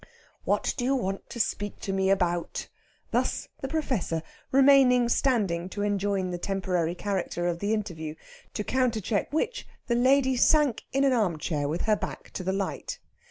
[0.45, 2.67] "What do you want to speak to me about?"
[3.11, 8.15] Thus the Professor, remaining standing to enjoin the temporary character of the interview;
[8.55, 12.97] to countercheck which the lady sank in an armchair with her back to the light.